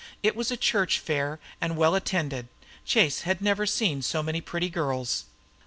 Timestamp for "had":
3.21-3.39